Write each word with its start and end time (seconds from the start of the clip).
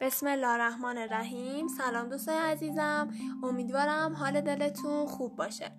بسم 0.00 0.26
الله 0.26 0.48
الرحمن 0.48 0.98
الرحیم. 0.98 1.68
سلام 1.68 2.08
دوستای 2.08 2.38
عزیزم. 2.38 3.14
امیدوارم 3.42 4.14
حال 4.14 4.40
دلتون 4.40 5.06
خوب 5.06 5.36
باشه. 5.36 5.72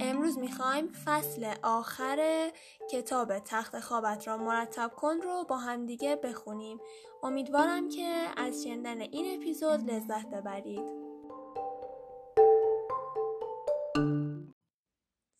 امروز 0.00 0.38
می‌خوایم 0.38 0.92
فصل 1.04 1.54
آخر 1.62 2.50
کتاب 2.90 3.38
تخت 3.38 3.80
خوابت 3.80 4.28
را 4.28 4.36
مرتب 4.36 4.92
کن 4.96 5.16
رو 5.16 5.44
با 5.48 5.56
همدیگه 5.56 6.16
بخونیم. 6.16 6.78
امیدوارم 7.22 7.88
که 7.88 8.26
از 8.36 8.64
شنیدن 8.64 9.00
این 9.00 9.36
اپیزود 9.36 9.90
لذت 9.90 10.30
ببرید. 10.30 10.84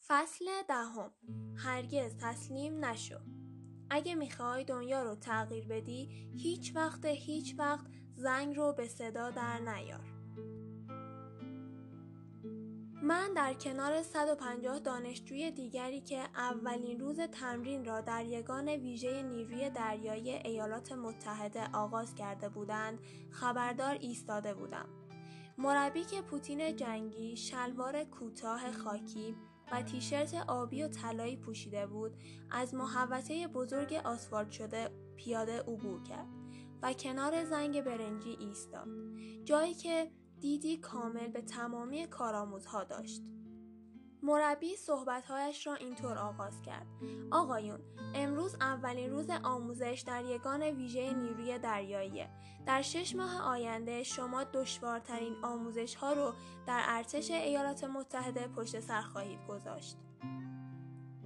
فصل 0.09 0.45
دهم. 0.69 1.15
هرگز 1.57 2.17
تسلیم 2.21 2.85
نشو. 2.85 3.19
اگه 3.91 4.15
می‌خوای 4.15 4.65
دنیا 4.65 5.03
رو 5.03 5.15
تغییر 5.15 5.69
بدی 5.69 6.31
هیچ 6.37 6.77
وقت 6.77 7.05
هیچ 7.05 7.55
وقت 7.59 7.87
زنگ 8.21 8.57
رو 8.57 8.73
به 8.73 8.89
صدا 8.89 9.31
در 9.31 9.59
نیار. 9.59 10.01
من 13.03 13.33
در 13.35 13.55
کنار 13.55 14.03
150 14.03 14.79
دانشجوی 14.79 15.51
دیگری 15.51 16.01
که 16.01 16.19
اولین 16.19 17.01
روز 17.01 17.21
تمرین 17.21 17.85
را 17.85 18.01
در 18.01 18.25
یگان 18.25 18.69
ویژه 18.69 19.23
نیروی 19.23 19.71
دریایی 19.71 20.31
ایالات 20.31 20.93
متحده 20.93 21.67
آغاز 21.73 22.15
کرده 22.15 22.49
بودند 22.49 22.99
خبردار 23.31 23.99
ایستاده 24.01 24.55
بودم. 24.55 24.89
مربی 25.59 26.05
که 26.05 26.23
پوتین 26.23 26.77
جنگی 26.77 27.37
شلوار 27.37 28.05
کوتاه 28.05 28.73
خاکی 28.73 29.37
و 29.73 29.83
تیشرت 29.83 30.35
آبی 30.35 30.83
و 30.83 30.89
طلایی 30.89 31.37
پوشیده 31.37 31.87
بود 31.87 32.13
از 32.51 32.75
محوطه 32.75 33.47
بزرگ 33.49 33.93
آسفالت 33.93 34.51
شده 34.51 34.91
پیاده 35.17 35.61
عبور 35.61 36.03
کرد. 36.03 36.40
و 36.83 36.93
کنار 36.93 37.45
زنگ 37.45 37.81
برنجی 37.81 38.31
ایستاد 38.31 38.89
جایی 39.45 39.75
که 39.75 40.11
دیدی 40.41 40.77
کامل 40.77 41.29
به 41.29 41.43
تمامی 41.43 42.07
کارآموزها 42.07 42.85
داشت. 42.85 43.23
مربی 44.23 44.77
صحبتهایش 44.77 45.67
را 45.67 45.75
اینطور 45.75 46.19
آغاز 46.19 46.63
کرد. 46.63 46.87
آقایون 47.31 47.81
امروز 48.15 48.55
اولین 48.55 49.11
روز 49.11 49.31
آموزش 49.45 50.05
در 50.07 50.25
یگان 50.25 50.63
ویژه 50.63 51.13
نیروی 51.13 51.59
دریایی 51.59 52.27
در 52.67 52.83
شش 52.83 53.17
ماه 53.17 53.43
آینده 53.43 54.03
شما 54.03 54.45
دشوارترین 54.45 55.37
آموزش 55.43 55.95
ها 55.95 56.13
رو 56.13 56.33
در 56.67 56.83
ارتش 56.87 57.31
ایالات 57.31 57.85
متحده 57.85 58.49
پشت 58.49 58.81
سر 58.81 59.01
خواهید 59.01 59.47
گذاشت. 59.49 59.97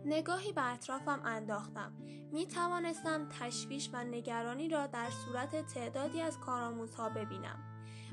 نگاهی 0.04 0.52
به 0.52 0.72
اطرافم 0.72 1.20
انداختم. 1.24 1.92
می 2.32 2.46
توانستم 2.46 3.28
تشویش 3.28 3.90
و 3.92 4.04
نگرانی 4.04 4.68
را 4.68 4.86
در 4.86 5.10
صورت 5.10 5.66
تعدادی 5.74 6.20
از 6.20 6.38
کارآموزها 6.38 7.08
ببینم. 7.08 7.58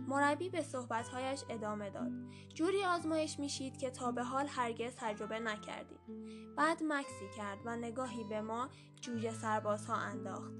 مربی 0.08 0.50
به 0.50 0.61
صحبتهایش 0.61 1.44
ادامه 1.50 1.89
داد. 1.89 2.11
جوری 2.53 2.86
آزمایش 2.86 3.39
میشید 3.39 3.78
که 3.78 3.89
تا 3.89 4.11
به 4.11 4.23
حال 4.23 4.48
هرگز 4.48 4.95
تجربه 4.98 5.39
نکردیم. 5.39 6.00
بعد 6.58 6.83
مکسی 6.83 7.30
کرد 7.38 7.59
و 7.66 7.75
نگاهی 7.75 8.23
به 8.23 8.42
ما 8.42 8.70
جوجه 9.02 9.33
سربازها 9.33 9.95
انداخت. 9.95 10.52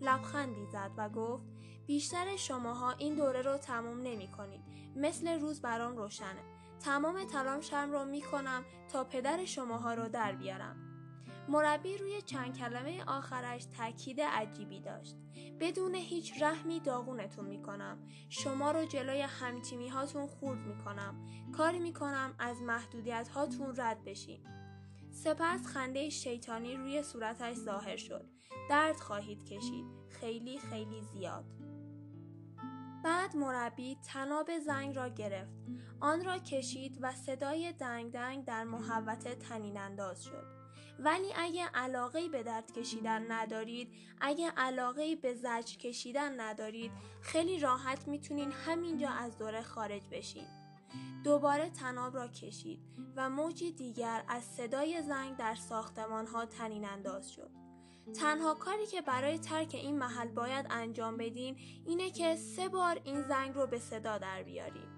لبخندی 0.00 0.66
زد 0.66 0.90
و 0.96 1.08
گفت 1.08 1.44
بیشتر 1.86 2.36
شماها 2.36 2.90
این 2.90 3.14
دوره 3.14 3.42
رو 3.42 3.56
تموم 3.56 4.00
نمی 4.00 4.28
کنید. 4.28 4.60
مثل 4.96 5.40
روز 5.40 5.60
برام 5.60 5.96
روشنه. 5.96 6.53
تمام 6.80 7.24
تلاشم 7.24 7.90
رو 7.92 8.04
می 8.04 8.22
کنم 8.22 8.64
تا 8.92 9.04
پدر 9.04 9.44
شماها 9.44 9.94
رو 9.94 10.08
در 10.08 10.32
بیارم. 10.32 10.76
مربی 11.48 11.98
روی 11.98 12.22
چند 12.22 12.58
کلمه 12.58 13.04
آخرش 13.04 13.64
تاکید 13.64 14.20
عجیبی 14.20 14.80
داشت. 14.80 15.16
بدون 15.60 15.94
هیچ 15.94 16.42
رحمی 16.42 16.80
داغونتون 16.80 17.44
می 17.44 17.62
کنم. 17.62 17.98
شما 18.28 18.70
رو 18.70 18.84
جلوی 18.84 19.20
همتیمی 19.20 19.88
هاتون 19.88 20.26
خورد 20.26 20.60
می 20.60 20.78
کنم. 20.84 21.26
کاری 21.56 21.78
می 21.78 21.92
کنم 21.92 22.34
از 22.38 22.62
محدودیت 22.62 23.28
هاتون 23.28 23.74
رد 23.76 24.04
بشین. 24.04 24.40
سپس 25.10 25.66
خنده 25.66 26.10
شیطانی 26.10 26.76
روی 26.76 27.02
صورتش 27.02 27.54
ظاهر 27.56 27.96
شد. 27.96 28.24
درد 28.70 28.96
خواهید 28.96 29.44
کشید. 29.44 29.86
خیلی 30.08 30.58
خیلی 30.58 31.02
زیاد. 31.02 31.63
بعد 33.04 33.36
مربی 33.36 33.96
تناب 33.96 34.58
زنگ 34.58 34.96
را 34.96 35.08
گرفت. 35.08 35.52
آن 36.00 36.24
را 36.24 36.38
کشید 36.38 36.98
و 37.02 37.12
صدای 37.12 37.72
دنگ 37.72 38.12
دنگ 38.12 38.44
در 38.44 38.64
محوطه 38.64 39.34
تنین 39.34 39.78
انداز 39.78 40.24
شد. 40.24 40.46
ولی 40.98 41.32
اگه 41.36 41.64
علاقه 41.74 42.28
به 42.28 42.42
درد 42.42 42.72
کشیدن 42.72 43.32
ندارید، 43.32 43.92
اگه 44.20 44.50
علاقه 44.56 45.16
به 45.16 45.34
زجر 45.34 45.76
کشیدن 45.76 46.40
ندارید، 46.40 46.92
خیلی 47.22 47.60
راحت 47.60 48.08
می‌تونین 48.08 48.52
همینجا 48.52 49.10
از 49.10 49.38
دوره 49.38 49.62
خارج 49.62 50.02
بشین. 50.12 50.46
دوباره 51.24 51.70
تناب 51.70 52.16
را 52.16 52.28
کشید 52.28 52.80
و 53.16 53.30
موجی 53.30 53.72
دیگر 53.72 54.24
از 54.28 54.44
صدای 54.44 55.02
زنگ 55.02 55.36
در 55.36 55.54
ساختمان 55.54 56.26
ها 56.26 56.46
تنین 56.46 56.84
انداز 56.84 57.30
شد. 57.30 57.63
تنها 58.12 58.54
کاری 58.54 58.86
که 58.86 59.00
برای 59.00 59.38
ترک 59.38 59.74
این 59.74 59.98
محل 59.98 60.28
باید 60.28 60.66
انجام 60.70 61.16
بدین 61.16 61.56
اینه 61.86 62.10
که 62.10 62.36
سه 62.36 62.68
بار 62.68 63.00
این 63.04 63.22
زنگ 63.22 63.54
رو 63.54 63.66
به 63.66 63.78
صدا 63.78 64.18
در 64.18 64.42
بیارید. 64.42 64.94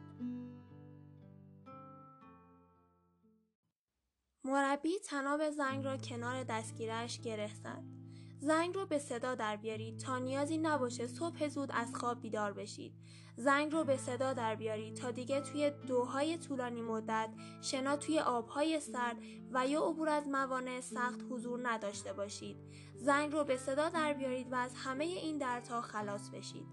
مربی 4.44 4.98
تناب 4.98 5.50
زنگ 5.50 5.84
را 5.84 5.96
کنار 5.96 6.44
دستگیرش 6.44 7.20
گره 7.20 7.54
زد. 7.54 7.95
زنگ 8.40 8.74
رو 8.74 8.86
به 8.86 8.98
صدا 8.98 9.34
در 9.34 9.56
بیارید 9.56 9.98
تا 9.98 10.18
نیازی 10.18 10.58
نباشه 10.58 11.06
صبح 11.06 11.48
زود 11.48 11.70
از 11.72 11.94
خواب 11.94 12.20
بیدار 12.20 12.52
بشید. 12.52 12.92
زنگ 13.36 13.72
رو 13.72 13.84
به 13.84 13.96
صدا 13.96 14.32
در 14.32 14.54
بیارید 14.54 14.96
تا 14.96 15.10
دیگه 15.10 15.40
توی 15.40 15.70
دوهای 15.70 16.38
طولانی 16.38 16.82
مدت 16.82 17.30
شنا 17.62 17.96
توی 17.96 18.18
آبهای 18.18 18.80
سرد 18.80 19.16
و 19.52 19.66
یا 19.66 19.80
عبور 19.80 20.08
از 20.08 20.28
موانع 20.28 20.80
سخت 20.80 21.20
حضور 21.30 21.68
نداشته 21.68 22.12
باشید. 22.12 22.56
زنگ 22.94 23.32
رو 23.32 23.44
به 23.44 23.56
صدا 23.56 23.88
در 23.88 24.12
بیارید 24.12 24.52
و 24.52 24.54
از 24.54 24.74
همه 24.74 25.04
این 25.04 25.38
دردها 25.38 25.80
خلاص 25.80 26.30
بشید. 26.30 26.66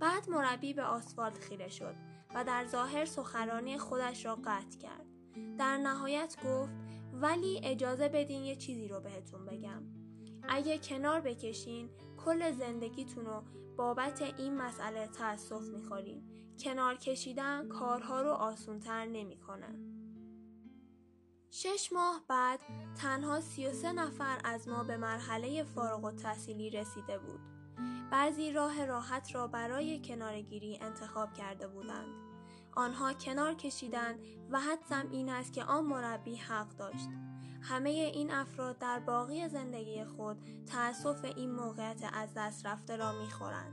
بعد 0.00 0.30
مربی 0.30 0.74
به 0.74 0.82
آسفالت 0.82 1.38
خیره 1.38 1.68
شد 1.68 1.94
و 2.34 2.44
در 2.44 2.66
ظاهر 2.66 3.04
سخنرانی 3.04 3.78
خودش 3.78 4.26
را 4.26 4.34
قطع 4.34 4.78
کرد. 4.78 5.06
در 5.58 5.78
نهایت 5.78 6.36
گفت 6.44 6.72
ولی 7.12 7.60
اجازه 7.64 8.08
بدین 8.08 8.44
یه 8.44 8.56
چیزی 8.56 8.88
رو 8.88 9.00
بهتون 9.00 9.44
بگم. 9.44 10.03
اگه 10.48 10.78
کنار 10.78 11.20
بکشین 11.20 11.90
کل 12.24 12.52
زندگیتون 12.52 13.26
رو 13.26 13.42
بابت 13.76 14.22
این 14.22 14.56
مسئله 14.56 15.06
تأسف 15.06 15.62
می‌خورین. 15.62 16.22
کنار 16.58 16.94
کشیدن 16.94 17.68
کارها 17.68 18.22
رو 18.22 18.30
آسونتر 18.30 19.04
نمی‌کنه. 19.04 19.78
شش 21.50 21.92
ماه 21.92 22.24
بعد 22.28 22.60
تنها 22.94 23.40
33 23.40 23.92
نفر 23.92 24.40
از 24.44 24.68
ما 24.68 24.84
به 24.84 24.96
مرحله 24.96 25.64
فارغ 25.64 26.04
و 26.04 26.10
تحصیلی 26.10 26.70
رسیده 26.70 27.18
بود. 27.18 27.40
بعضی 28.10 28.52
راه 28.52 28.84
راحت 28.84 29.34
را 29.34 29.46
برای 29.46 30.02
کنارگیری 30.02 30.78
انتخاب 30.82 31.32
کرده 31.32 31.68
بودند. 31.68 32.14
آنها 32.76 33.12
کنار 33.12 33.54
کشیدند 33.54 34.18
و 34.50 34.60
حدسم 34.60 35.08
این 35.10 35.28
است 35.28 35.52
که 35.52 35.64
آن 35.64 35.84
مربی 35.84 36.36
حق 36.36 36.68
داشت. 36.68 37.08
همه 37.64 37.90
این 37.90 38.30
افراد 38.30 38.78
در 38.78 38.98
باقی 38.98 39.48
زندگی 39.48 40.04
خود 40.04 40.36
تأسف 40.66 41.24
این 41.24 41.50
موقعیت 41.50 42.10
از 42.12 42.28
دست 42.36 42.66
رفته 42.66 42.96
را 42.96 43.12
می‌خورند. 43.22 43.72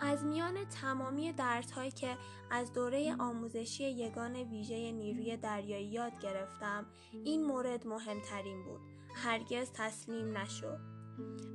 از 0.00 0.24
میان 0.24 0.64
تمامی 0.64 1.32
دردهایی 1.32 1.90
که 1.90 2.16
از 2.50 2.72
دوره 2.72 3.16
آموزشی 3.18 3.90
یگان 3.90 4.36
ویژه 4.36 4.92
نیروی 4.92 5.36
دریایی 5.36 5.86
یاد 5.86 6.18
گرفتم 6.18 6.86
این 7.24 7.44
مورد 7.44 7.86
مهمترین 7.86 8.64
بود. 8.64 8.80
هرگز 9.14 9.72
تسلیم 9.74 10.38
نشو. 10.38 10.76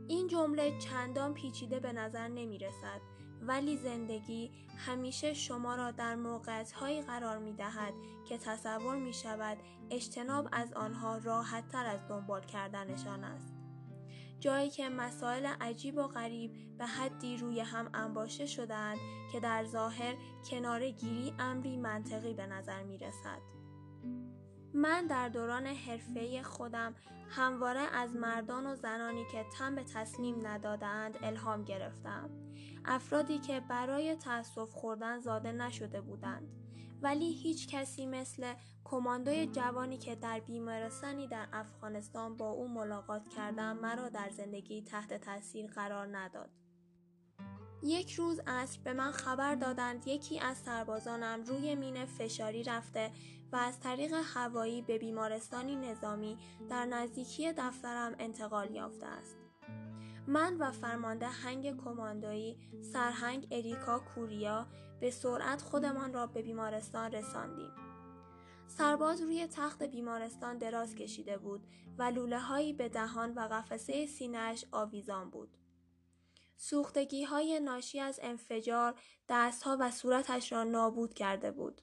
این 0.07 0.27
جمله 0.27 0.79
چندان 0.79 1.33
پیچیده 1.33 1.79
به 1.79 1.93
نظر 1.93 2.27
نمی 2.27 2.57
رسد 2.57 3.01
ولی 3.47 3.77
زندگی 3.77 4.51
همیشه 4.77 5.33
شما 5.33 5.75
را 5.75 5.91
در 5.91 6.15
موقعیتهایی 6.15 7.01
قرار 7.01 7.37
می 7.37 7.53
دهد 7.53 7.93
که 8.25 8.37
تصور 8.37 8.95
می 8.95 9.13
شود 9.13 9.57
اجتناب 9.89 10.49
از 10.51 10.73
آنها 10.73 11.17
راحت 11.17 11.67
تر 11.67 11.85
از 11.85 12.07
دنبال 12.07 12.41
کردنشان 12.41 13.23
است. 13.23 13.53
جایی 14.39 14.69
که 14.69 14.89
مسائل 14.89 15.45
عجیب 15.45 15.97
و 15.97 16.07
غریب 16.07 16.77
به 16.77 16.85
حدی 16.85 17.37
روی 17.37 17.59
هم 17.59 17.89
انباشته 17.93 18.45
شدهاند 18.45 18.97
که 19.31 19.39
در 19.39 19.65
ظاهر 19.65 20.15
کنار 20.49 20.89
گیری 20.89 21.33
امری 21.39 21.77
منطقی 21.77 22.33
به 22.33 22.45
نظر 22.45 22.83
می 22.83 22.97
رسد. 22.97 23.39
من 24.73 25.07
در 25.07 25.29
دوران 25.29 25.65
حرفه 25.65 26.43
خودم 26.43 26.95
همواره 27.29 27.79
از 27.79 28.15
مردان 28.15 28.65
و 28.65 28.75
زنانی 28.75 29.25
که 29.31 29.45
تن 29.57 29.75
به 29.75 29.83
تسلیم 29.83 30.47
ندادند 30.47 31.17
الهام 31.23 31.63
گرفتم. 31.63 32.44
افرادی 32.87 33.39
که 33.39 33.59
برای 33.59 34.15
تأسف 34.15 34.71
خوردن 34.71 35.19
زاده 35.19 35.51
نشده 35.51 36.01
بودند. 36.01 36.47
ولی 37.01 37.33
هیچ 37.33 37.67
کسی 37.67 38.05
مثل 38.05 38.53
کماندوی 38.83 39.47
جوانی 39.47 39.97
که 39.97 40.15
در 40.15 40.39
بیمارستانی 40.39 41.27
در 41.27 41.47
افغانستان 41.53 42.37
با 42.37 42.49
او 42.49 42.67
ملاقات 42.67 43.29
کردم 43.29 43.77
مرا 43.77 44.09
در 44.09 44.29
زندگی 44.29 44.81
تحت 44.81 45.13
تاثیر 45.13 45.67
قرار 45.67 46.17
نداد. 46.17 46.49
یک 47.83 48.13
روز 48.13 48.39
عصر 48.47 48.79
به 48.83 48.93
من 48.93 49.11
خبر 49.11 49.55
دادند 49.55 50.07
یکی 50.07 50.39
از 50.39 50.57
سربازانم 50.57 51.43
روی 51.43 51.75
مین 51.75 52.05
فشاری 52.05 52.63
رفته 52.63 53.11
و 53.51 53.55
از 53.55 53.79
طریق 53.79 54.13
هوایی 54.23 54.81
به 54.81 54.97
بیمارستانی 54.97 55.75
نظامی 55.75 56.37
در 56.69 56.85
نزدیکی 56.85 57.53
دفترم 57.53 58.15
انتقال 58.19 58.71
یافته 58.75 59.05
است. 59.05 59.44
من 60.27 60.57
و 60.57 60.71
فرمانده 60.71 61.27
هنگ 61.27 61.77
کماندویی 61.83 62.57
سرهنگ 62.93 63.47
اریکا 63.51 63.99
کوریا 63.99 64.67
به 64.99 65.11
سرعت 65.11 65.61
خودمان 65.61 66.13
را 66.13 66.27
به 66.27 66.41
بیمارستان 66.41 67.11
رساندیم. 67.11 67.71
سرباز 68.67 69.21
روی 69.21 69.47
تخت 69.47 69.83
بیمارستان 69.83 70.57
دراز 70.57 70.95
کشیده 70.95 71.37
بود 71.37 71.67
و 71.97 72.03
لوله 72.03 72.39
هایی 72.39 72.73
به 72.73 72.89
دهان 72.89 73.33
و 73.33 73.39
قفسه 73.39 74.05
سینهش 74.05 74.65
آویزان 74.71 75.29
بود. 75.29 75.57
سوختگی 76.57 77.23
های 77.23 77.59
ناشی 77.59 77.99
از 77.99 78.19
انفجار 78.23 78.99
دستها 79.29 79.77
و 79.79 79.91
صورتش 79.91 80.51
را 80.51 80.63
نابود 80.63 81.13
کرده 81.13 81.51
بود. 81.51 81.81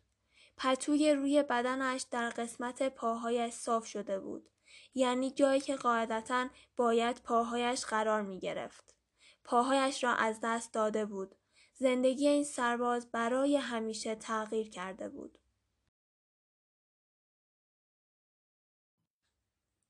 پتوی 0.57 1.13
روی 1.13 1.43
بدنش 1.43 2.03
در 2.03 2.31
قسمت 2.31 2.95
پاهایش 2.95 3.55
صاف 3.55 3.87
شده 3.87 4.21
بود. 4.21 4.52
یعنی 4.95 5.31
جایی 5.31 5.61
که 5.61 5.77
قاعدتا 5.77 6.49
باید 6.77 7.23
پاهایش 7.23 7.85
قرار 7.85 8.23
می 8.23 8.39
گرفت. 8.39 8.95
پاهایش 9.45 10.05
را 10.05 10.15
از 10.15 10.41
دست 10.43 10.75
داده 10.75 11.07
بود. 11.07 11.35
زندگی 11.75 12.29
این 12.29 12.45
سرباز 12.45 13.11
برای 13.11 13.57
همیشه 13.57 14.15
تغییر 14.15 14.71
کرده 14.71 15.09
بود. 15.09 15.39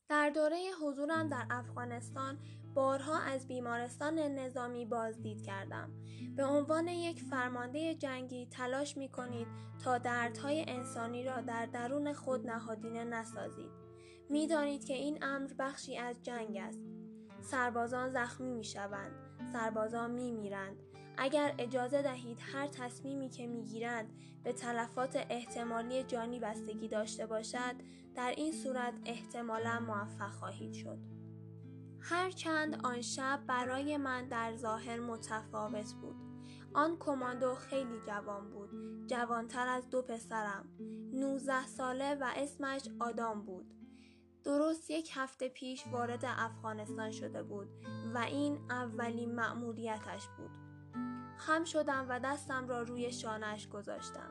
در 0.09 0.31
دوره 0.31 0.71
حضورم 0.83 1.29
در 1.29 1.47
افغانستان 1.51 2.39
بارها 2.75 3.19
از 3.19 3.49
بیمارستان 3.49 4.19
نظامی 4.19 4.87
بازدید 4.87 5.43
کردم. 5.43 5.93
به 6.37 6.45
عنوان 6.45 6.89
یک 6.89 7.23
فرمانده 7.23 7.95
جنگی 7.95 8.47
تلاش 8.47 8.97
می 8.97 9.09
کنید 9.09 9.47
تا 9.85 9.99
دردهای 9.99 10.65
انسانی 10.69 11.25
را 11.25 11.41
در 11.41 11.67
درون 11.67 12.13
خود 12.13 12.47
نهادینه 12.47 13.05
نسازید. 13.05 13.71
می 14.31 14.47
دانید 14.47 14.85
که 14.85 14.95
این 14.95 15.19
امر 15.23 15.51
بخشی 15.59 15.97
از 15.97 16.23
جنگ 16.23 16.57
است. 16.57 16.81
سربازان 17.43 18.11
زخمی 18.11 18.51
می 18.51 18.65
شوند. 18.65 19.13
سربازان 19.53 20.11
می 20.11 20.31
میرند. 20.31 20.77
اگر 21.19 21.55
اجازه 21.59 22.03
دهید 22.03 22.39
هر 22.53 22.67
تصمیمی 22.67 23.29
که 23.29 23.47
می 23.47 23.63
گیرند 23.63 24.13
به 24.45 24.53
تلفات 24.53 25.27
احتمالی 25.31 26.03
جانی 26.03 26.41
بستگی 26.41 26.89
داشته 26.89 27.27
باشد 27.27 27.75
در 28.15 28.35
این 28.37 28.53
صورت 28.53 28.95
احتمالا 29.05 29.81
موفق 29.81 30.31
خواهید 30.31 30.73
شد. 30.73 30.99
هرچند 32.05 32.87
آن 32.87 33.01
شب 33.01 33.41
برای 33.47 33.97
من 33.97 34.29
در 34.29 34.57
ظاهر 34.57 35.01
متفاوت 35.01 35.95
بود. 35.95 36.17
آن 36.75 36.97
کماندو 36.97 37.55
خیلی 37.55 38.01
جوان 38.07 38.51
بود. 38.51 38.71
جوانتر 39.07 39.69
از 39.69 39.91
دو 39.91 40.03
پسرم. 40.03 40.69
19 41.13 41.67
ساله 41.67 42.15
و 42.15 42.31
اسمش 42.37 42.89
آدام 43.01 43.43
بود. 43.43 43.75
درست 44.45 44.91
یک 44.91 45.11
هفته 45.15 45.49
پیش 45.49 45.87
وارد 45.87 46.25
افغانستان 46.25 47.11
شده 47.11 47.43
بود 47.43 47.69
و 48.15 48.19
این 48.19 48.59
اولین 48.71 49.35
مأموریتش 49.35 50.29
بود. 50.39 50.51
خم 51.37 51.65
شدم 51.65 52.07
و 52.09 52.21
دستم 52.21 52.69
را 52.69 52.83
روی 52.83 53.13
شانش 53.13 53.69
گذاشتم. 53.69 54.31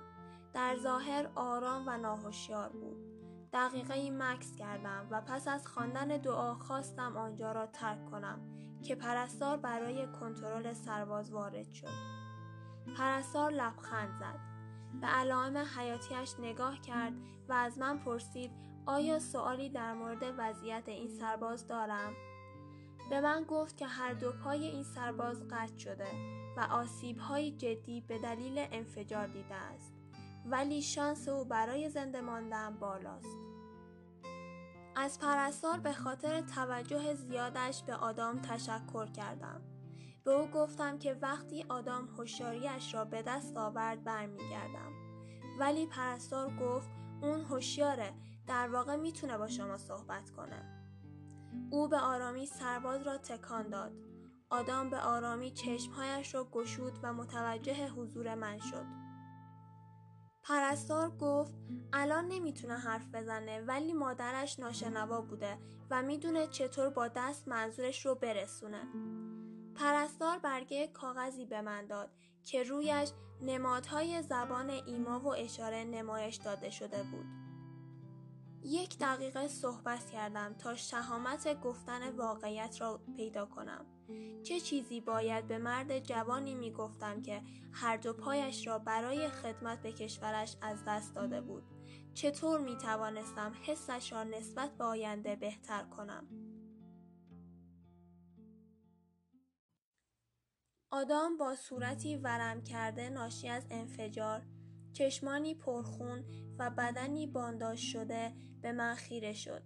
در 0.54 0.78
ظاهر 0.78 1.30
آرام 1.36 1.84
و 1.88 1.98
ناهوشیار 1.98 2.70
بود. 2.70 3.01
دقیقه 3.54 3.94
ای 3.94 4.10
مکس 4.10 4.56
کردم 4.56 5.08
و 5.12 5.22
پس 5.22 5.48
از 5.48 5.68
خواندن 5.68 6.08
دعا 6.08 6.54
خواستم 6.54 7.18
آنجا 7.18 7.52
را 7.52 7.68
ترک 7.68 8.06
کنم 8.06 8.40
که 8.84 8.96
پرستار 8.96 9.58
برای 9.58 10.08
کنترل 10.08 10.74
سرباز 10.74 11.32
وارد 11.32 11.72
شد. 11.72 12.22
پرستار 12.98 13.52
لبخند 13.52 14.20
زد. 14.20 14.40
به 15.02 15.08
علائم 15.08 15.58
حیاتیش 15.58 16.40
نگاه 16.40 16.82
کرد 16.82 17.14
و 17.50 17.54
از 17.54 17.78
من 17.78 17.98
پرسید 17.98 18.52
آیا 18.86 19.20
سوالی 19.20 19.70
در 19.70 19.94
مورد 19.94 20.36
وضعیت 20.38 20.84
این 20.88 21.08
سرباز 21.08 21.68
دارم؟ 21.68 22.14
به 23.10 23.22
من 23.22 23.44
گفت 23.44 23.78
که 23.78 23.88
هر 23.88 24.14
دو 24.14 24.32
پای 24.32 24.66
این 24.66 24.84
سرباز 24.84 25.48
قطع 25.48 25.78
شده 25.78 26.08
و 26.58 26.68
آسیب 26.72 27.18
های 27.18 27.52
جدی 27.52 28.02
به 28.02 28.20
دلیل 28.20 28.68
انفجار 28.72 29.28
دیده 29.28 29.56
است. 29.56 30.01
ولی 30.46 30.82
شانس 30.82 31.28
او 31.28 31.46
برای 31.46 31.90
زنده 31.90 32.22
ماندن 32.22 32.78
بالاست. 32.80 33.38
از 34.96 35.20
پرستار 35.20 35.80
به 35.80 35.94
خاطر 35.94 36.42
توجه 36.42 37.14
زیادش 37.14 37.84
به 37.84 37.96
آدام 37.96 38.40
تشکر 38.40 39.06
کردم. 39.06 39.62
به 40.24 40.32
او 40.32 40.48
گفتم 40.48 41.00
که 41.00 41.14
وقتی 41.14 41.66
آدام 41.70 42.08
هوشیاریش 42.08 42.94
را 42.94 43.06
به 43.06 43.22
دست 43.22 43.58
آورد 43.58 44.04
برمیگردم. 44.04 44.92
ولی 45.60 45.86
پرستار 45.88 46.58
گفت 46.58 46.90
اون 47.22 47.42
هوشیاره 47.42 48.14
در 48.48 48.70
واقع 48.70 48.96
می‌تونه 48.96 49.38
با 49.38 49.48
شما 49.48 49.78
صحبت 49.78 50.30
کنه. 50.30 50.84
او 51.72 51.88
به 51.88 51.98
آرامی 51.98 52.46
سرباز 52.46 53.08
را 53.08 53.18
تکان 53.18 53.70
داد. 53.70 53.92
آدام 54.50 54.90
به 54.90 55.00
آرامی 55.00 55.52
چشمهایش 55.52 56.36
را 56.36 56.44
گشود 56.52 57.00
و 57.04 57.14
متوجه 57.14 57.90
حضور 57.90 58.36
من 58.36 58.60
شد. 58.60 58.86
پرستار 60.44 61.10
گفت 61.10 61.54
الان 61.94 62.28
نمی‌تونه 62.28 62.78
حرف 62.78 63.06
بزنه 63.14 63.62
ولی 63.62 63.94
مادرش 63.94 64.60
ناشنوا 64.60 65.22
بوده 65.22 65.58
و 65.90 66.02
می‌دونه 66.02 66.48
چطور 66.48 66.90
با 66.90 67.08
دست 67.08 67.48
منظورش 67.48 68.06
رو 68.06 68.16
برسونه. 68.16 68.82
پرستار 69.76 70.40
برگه 70.40 70.88
کاغذی 70.88 71.46
به 71.46 71.62
من 71.62 71.88
داد 71.88 72.10
که 72.46 72.64
رویش 72.64 73.10
نمادهای 73.42 74.22
زبان 74.22 74.70
ایما 74.70 75.20
و 75.20 75.28
اشاره 75.28 75.84
نمایش 75.84 76.36
داده 76.36 76.70
شده 76.70 77.04
بود. 77.04 77.41
یک 78.64 78.98
دقیقه 79.00 79.48
صحبت 79.48 80.12
کردم 80.12 80.54
تا 80.54 80.76
شهامت 80.76 81.62
گفتن 81.62 82.10
واقعیت 82.10 82.82
را 82.82 83.02
پیدا 83.16 83.46
کنم. 83.46 83.86
چه 84.44 84.60
چیزی 84.60 85.02
باید 85.02 85.48
به 85.48 85.58
مرد 85.58 86.00
جوانی 86.00 86.56
می 86.56 86.72
گفتم 86.72 87.22
که 87.22 87.42
هر 87.72 87.98
دو 87.98 88.14
پایش 88.14 88.68
را 88.68 88.80
برای 88.80 89.30
خدمت 89.30 89.82
به 89.82 89.92
کشورش 89.92 90.56
از 90.62 90.84
دست 90.88 91.16
داده 91.16 91.42
بود؟ 91.42 91.64
چطور 92.14 92.60
می 92.60 92.78
توانستم 92.78 93.54
حسش 93.62 94.14
را 94.14 94.24
نسبت 94.24 94.78
به 94.78 94.84
آینده 94.84 95.36
بهتر 95.36 95.84
کنم؟ 95.84 96.28
آدام 100.92 101.38
با 101.38 101.56
صورتی 101.56 102.16
ورم 102.16 102.64
کرده 102.64 103.10
ناشی 103.10 103.48
از 103.48 103.64
انفجار 103.70 104.42
چشمانی 104.94 105.56
پرخون 105.56 106.24
و 106.62 106.70
بدنی 106.70 107.28
بانداش 107.28 107.92
شده 107.94 108.34
به 108.62 108.72
من 108.72 108.96
خیره 108.96 109.34
شد. 109.34 109.62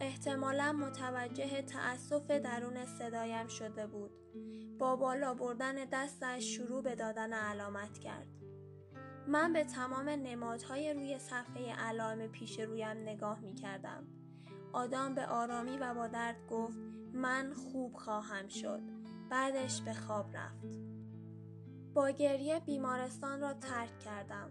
احتمالا 0.00 0.72
متوجه 0.72 1.62
تأسف 1.62 2.30
درون 2.30 2.84
صدایم 2.86 3.46
شده 3.46 3.86
بود. 3.86 4.10
با 4.78 4.96
بالا 4.96 5.34
بردن 5.34 5.74
دستش 5.92 6.44
شروع 6.44 6.82
به 6.82 6.94
دادن 6.94 7.32
علامت 7.32 7.98
کرد. 7.98 8.26
من 9.28 9.52
به 9.52 9.64
تمام 9.64 10.08
نمادهای 10.08 10.94
روی 10.94 11.18
صفحه 11.18 11.74
علائم 11.74 12.26
پیش 12.26 12.60
رویم 12.60 12.96
نگاه 13.02 13.40
می 13.40 13.54
کردم. 13.54 14.06
آدم 14.72 15.14
به 15.14 15.26
آرامی 15.26 15.78
و 15.78 15.94
با 15.94 16.06
درد 16.06 16.46
گفت 16.50 16.78
من 17.12 17.52
خوب 17.52 17.96
خواهم 17.96 18.48
شد. 18.48 18.80
بعدش 19.30 19.80
به 19.80 19.94
خواب 19.94 20.36
رفت. 20.36 20.66
با 21.94 22.10
گریه 22.10 22.60
بیمارستان 22.60 23.40
را 23.40 23.52
ترک 23.52 23.98
کردم. 23.98 24.50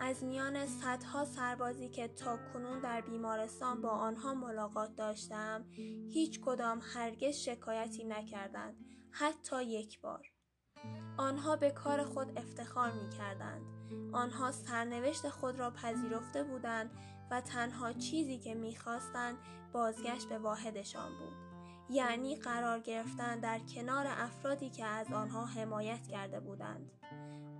از 0.00 0.24
میان 0.24 0.66
صدها 0.66 1.24
سربازی 1.24 1.88
که 1.88 2.08
تا 2.08 2.38
کنون 2.52 2.80
در 2.80 3.00
بیمارستان 3.00 3.82
با 3.82 3.90
آنها 3.90 4.34
ملاقات 4.34 4.96
داشتم 4.96 5.64
هیچ 6.08 6.40
کدام 6.40 6.80
هرگز 6.94 7.34
شکایتی 7.34 8.04
نکردند 8.04 8.76
حتی 9.10 9.64
یک 9.64 10.00
بار 10.00 10.32
آنها 11.16 11.56
به 11.56 11.70
کار 11.70 12.04
خود 12.04 12.38
افتخار 12.38 12.92
می 12.92 13.08
کردند. 13.08 13.62
آنها 14.12 14.52
سرنوشت 14.52 15.28
خود 15.28 15.58
را 15.58 15.70
پذیرفته 15.70 16.44
بودند 16.44 16.90
و 17.30 17.40
تنها 17.40 17.92
چیزی 17.92 18.38
که 18.38 18.54
می‌خواستند 18.54 19.38
بازگشت 19.72 20.28
به 20.28 20.38
واحدشان 20.38 21.10
بود. 21.18 21.48
یعنی 21.90 22.36
قرار 22.36 22.80
گرفتن 22.80 23.40
در 23.40 23.58
کنار 23.58 24.06
افرادی 24.08 24.70
که 24.70 24.84
از 24.84 25.12
آنها 25.12 25.44
حمایت 25.44 26.08
کرده 26.08 26.40
بودند. 26.40 26.90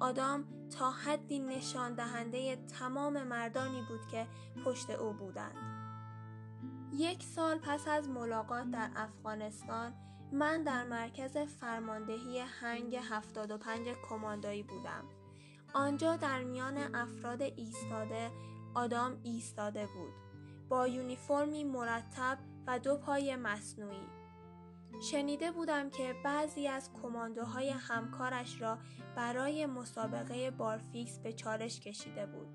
آدام 0.01 0.45
تا 0.71 0.91
حدی 0.91 1.39
نشان 1.39 1.95
دهنده 1.95 2.57
تمام 2.57 3.23
مردانی 3.23 3.83
بود 3.89 4.07
که 4.07 4.27
پشت 4.65 4.91
او 4.91 5.13
بودند. 5.13 5.79
یک 6.93 7.23
سال 7.23 7.59
پس 7.59 7.89
از 7.89 8.09
ملاقات 8.09 8.71
در 8.71 8.91
افغانستان 8.97 9.95
من 10.33 10.63
در 10.63 10.85
مرکز 10.85 11.37
فرماندهی 11.37 12.39
هنگ 12.39 12.97
75 13.11 13.89
کماندایی 14.09 14.63
بودم. 14.63 15.05
آنجا 15.75 16.17
در 16.17 16.45
میان 16.45 16.95
افراد 16.95 17.43
ایستاده 17.43 18.31
آدام 18.75 19.21
ایستاده 19.23 19.87
بود 19.87 20.13
با 20.69 20.89
یونیفرمی 20.89 21.65
مرتب 21.65 22.39
و 22.67 22.79
دو 22.79 22.97
پای 22.97 23.37
مصنوعی. 23.37 24.18
شنیده 25.03 25.53
بودم 25.53 25.91
که 25.91 26.15
بعضی 26.25 26.69
از 26.69 26.91
کماندوهای 27.03 27.71
همکارش 27.71 28.61
را 28.61 28.79
برای 29.17 29.67
مسابقه 29.67 30.51
بارفیکس 30.51 31.19
به 31.19 31.33
چالش 31.33 31.81
کشیده 31.81 32.27
بود. 32.27 32.49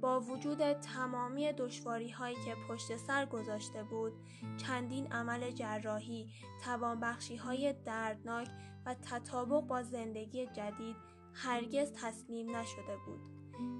با 0.00 0.20
وجود 0.20 0.72
تمامی 0.72 1.52
دشواری 1.52 2.10
هایی 2.10 2.36
که 2.36 2.54
پشت 2.68 2.96
سر 2.96 3.26
گذاشته 3.26 3.84
بود، 3.84 4.12
چندین 4.56 5.12
عمل 5.12 5.50
جراحی، 5.50 6.30
توانبخشی 6.64 7.36
های 7.36 7.72
دردناک 7.72 8.48
و 8.86 8.94
تطابق 8.94 9.60
با 9.60 9.82
زندگی 9.82 10.46
جدید 10.46 10.96
هرگز 11.34 11.92
تسلیم 11.92 12.56
نشده 12.56 12.96
بود. 13.06 13.20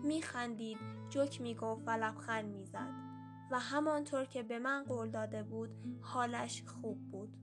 میخندید، 0.05 0.79
جوک 1.09 1.41
می‌گفت 1.41 1.83
و 1.87 1.91
لبخند 1.91 2.45
می‌زد. 2.45 3.14
و 3.51 3.59
همانطور 3.59 4.25
که 4.25 4.43
به 4.43 4.59
من 4.59 4.85
قول 4.85 5.11
داده 5.11 5.43
بود 5.43 5.71
حالش 6.01 6.63
خوب 6.63 7.11
بود. 7.11 7.37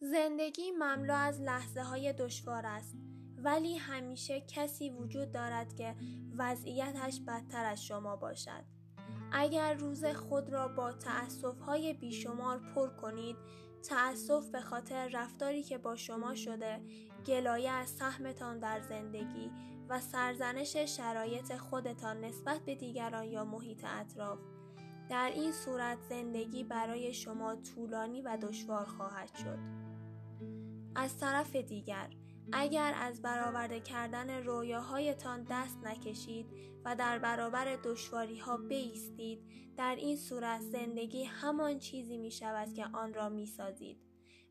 زندگی 0.00 0.70
مملو 0.70 1.14
از 1.14 1.40
لحظه 1.40 1.82
های 1.82 2.12
دشوار 2.12 2.66
است 2.66 2.96
ولی 3.36 3.76
همیشه 3.76 4.40
کسی 4.40 4.90
وجود 4.90 5.32
دارد 5.32 5.74
که 5.74 5.96
وضعیتش 6.36 7.20
بدتر 7.26 7.64
از 7.64 7.84
شما 7.84 8.16
باشد. 8.16 8.64
اگر 9.32 9.74
روز 9.74 10.04
خود 10.04 10.50
را 10.50 10.68
با 10.68 10.92
تأصف 10.92 11.60
های 11.60 11.94
بیشمار 11.94 12.58
پر 12.74 12.88
کنید 12.88 13.36
تأسف 13.82 14.48
به 14.50 14.60
خاطر 14.60 15.08
رفتاری 15.08 15.62
که 15.62 15.78
با 15.78 15.96
شما 15.96 16.34
شده 16.34 16.80
گلایه 17.26 17.70
از 17.70 17.88
سهمتان 17.90 18.58
در 18.58 18.80
زندگی 18.80 19.50
و 19.90 20.00
سرزنش 20.00 20.76
شرایط 20.76 21.56
خودتان 21.56 22.24
نسبت 22.24 22.60
به 22.60 22.74
دیگران 22.74 23.24
یا 23.24 23.44
محیط 23.44 23.84
اطراف 23.84 24.38
در 25.10 25.30
این 25.34 25.52
صورت 25.52 25.98
زندگی 26.08 26.64
برای 26.64 27.14
شما 27.14 27.56
طولانی 27.56 28.22
و 28.22 28.36
دشوار 28.42 28.84
خواهد 28.84 29.34
شد 29.34 29.58
از 30.94 31.18
طرف 31.18 31.56
دیگر 31.56 32.10
اگر 32.52 32.94
از 32.96 33.22
برآورده 33.22 33.80
کردن 33.80 34.44
رویاهایتان 34.44 35.46
دست 35.50 35.78
نکشید 35.84 36.46
و 36.84 36.96
در 36.96 37.18
برابر 37.18 37.76
دشواری 37.84 38.38
ها 38.38 38.56
بیستید 38.56 39.40
در 39.76 39.96
این 39.96 40.16
صورت 40.16 40.60
زندگی 40.60 41.24
همان 41.24 41.78
چیزی 41.78 42.18
می 42.18 42.30
شود 42.30 42.74
که 42.74 42.86
آن 42.92 43.14
را 43.14 43.28
می 43.28 43.46
سازید 43.46 43.98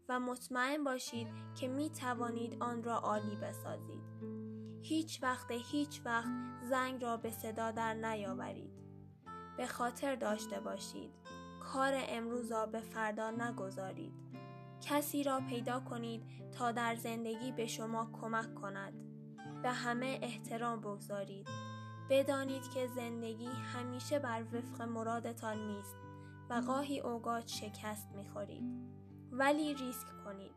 و 0.09 0.19
مطمئن 0.19 0.83
باشید 0.83 1.27
که 1.59 1.67
می 1.67 1.89
توانید 1.89 2.57
آن 2.59 2.83
را 2.83 2.97
عالی 2.97 3.35
بسازید. 3.35 4.18
هیچ 4.81 5.23
وقت 5.23 5.51
هیچ 5.51 6.01
وقت 6.05 6.29
زنگ 6.69 7.03
را 7.03 7.17
به 7.17 7.31
صدا 7.31 7.71
در 7.71 7.93
نیاورید. 7.93 8.71
به 9.57 9.67
خاطر 9.67 10.15
داشته 10.15 10.59
باشید. 10.59 11.11
کار 11.59 11.93
امروز 11.95 12.51
را 12.51 12.65
به 12.65 12.79
فردا 12.79 13.31
نگذارید. 13.31 14.13
کسی 14.81 15.23
را 15.23 15.41
پیدا 15.49 15.79
کنید 15.79 16.23
تا 16.51 16.71
در 16.71 16.95
زندگی 16.95 17.51
به 17.51 17.67
شما 17.67 18.09
کمک 18.21 18.55
کند. 18.55 18.93
به 19.63 19.69
همه 19.69 20.19
احترام 20.21 20.81
بگذارید. 20.81 21.47
بدانید 22.09 22.69
که 22.69 22.87
زندگی 22.87 23.45
همیشه 23.45 24.19
بر 24.19 24.43
وفق 24.53 24.81
مرادتان 24.81 25.67
نیست 25.67 25.95
و 26.49 26.61
گاهی 26.61 26.99
اوقات 26.99 27.47
شکست 27.47 28.11
می‌خورید. 28.15 28.63
ولی 29.31 29.73
ریسک 29.73 30.07
کنید. 30.25 30.55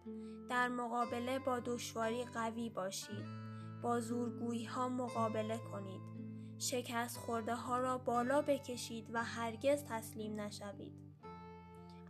در 0.49 0.69
مقابله 0.69 1.39
با 1.39 1.61
دشواری 1.61 2.25
قوی 2.25 2.71
باشید. 2.71 3.52
با 3.83 4.01
زورگویی 4.01 4.65
ها 4.65 4.89
مقابله 4.89 5.59
کنید. 5.59 6.03
شکست 6.59 7.19
خورده 7.19 7.55
ها 7.55 7.79
را 7.79 7.99
بالا 7.99 8.43
بکشید 8.43 9.11
و 9.13 9.25
هرگز 9.25 9.85
تسلیم 9.85 10.41
نشوید. 10.41 10.93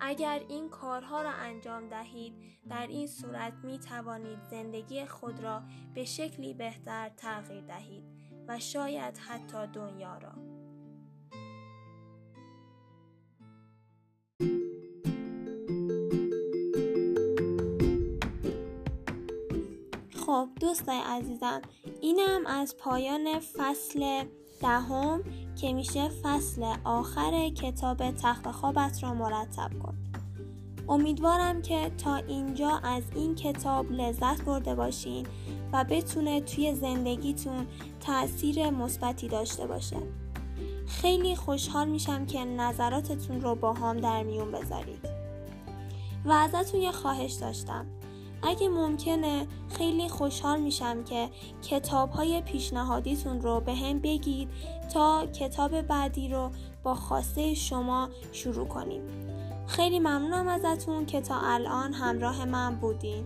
اگر 0.01 0.43
این 0.49 0.69
کارها 0.69 1.23
را 1.23 1.31
انجام 1.31 1.89
دهید 1.89 2.35
در 2.69 2.87
این 2.87 3.07
صورت 3.07 3.53
می 3.65 3.79
توانید 3.79 4.43
زندگی 4.43 5.07
خود 5.07 5.41
را 5.41 5.63
به 5.95 6.05
شکلی 6.05 6.55
بهتر 6.55 7.09
تغییر 7.09 7.65
دهید 7.65 8.05
و 8.49 8.59
شاید 8.59 9.19
حتی 9.19 9.67
دنیا 9.67 10.19
را. 10.19 10.52
خب 20.27 20.49
دوستای 20.61 20.99
عزیزم 21.07 21.63
اینم 22.01 22.47
از 22.47 22.77
پایان 22.77 23.39
فصل 23.39 24.25
دهم 24.61 25.23
که 25.61 25.73
میشه 25.73 26.09
فصل 26.09 26.75
آخر 26.85 27.49
کتاب 27.49 28.11
تخت 28.11 28.51
خوابت 28.51 29.03
را 29.03 29.15
مرتب 29.15 29.71
کن. 29.83 29.95
امیدوارم 30.89 31.63
که 31.63 31.91
تا 31.99 32.17
اینجا 32.17 32.71
از 32.71 33.03
این 33.15 33.35
کتاب 33.35 33.93
لذت 33.93 34.43
برده 34.45 34.75
باشین 34.75 35.27
و 35.73 35.85
بتونه 35.85 36.41
توی 36.41 36.75
زندگیتون 36.75 37.67
تاثیر 38.01 38.71
مثبتی 38.71 39.29
داشته 39.29 39.67
باشه. 39.67 39.97
خیلی 40.87 41.37
خوشحال 41.37 41.89
میشم 41.89 42.27
که 42.27 42.45
نظراتتون 42.45 43.41
رو 43.41 43.55
با 43.55 43.73
هم 43.73 43.97
در 43.97 44.23
میون 44.23 44.53
بذارید. 44.53 45.09
و 46.25 46.33
ازتون 46.33 46.81
یه 46.81 46.93
خواهش 46.93 47.33
داشتم. 47.33 47.87
اگه 48.43 48.69
ممکنه 48.69 49.47
خیلی 49.69 50.09
خوشحال 50.09 50.61
میشم 50.61 51.05
که 51.05 51.29
کتاب 51.63 52.11
های 52.11 52.41
پیشنهادیتون 52.41 53.43
رو 53.43 53.61
به 53.61 53.75
هم 53.75 53.99
بگید 53.99 54.49
تا 54.95 55.27
کتاب 55.27 55.83
بعدی 55.83 56.29
رو 56.29 56.51
با 56.83 56.95
خواسته 56.95 57.55
شما 57.55 58.09
شروع 58.33 58.67
کنیم. 58.67 59.03
خیلی 59.67 59.99
ممنونم 59.99 60.49
ازتون 60.49 61.07
که 61.07 61.21
تا 61.21 61.41
الان 61.41 61.93
همراه 61.93 62.45
من 62.45 62.75
بودین. 62.75 63.25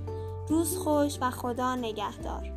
روز 0.49 0.77
خوش 0.77 1.19
و 1.21 1.31
خدا 1.31 1.75
نگهدار. 1.75 2.53